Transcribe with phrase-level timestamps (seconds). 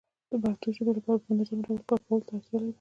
[0.41, 2.67] پښتو ژبې لپاره په منظمه ډول کار کولو ته اړتيا لرو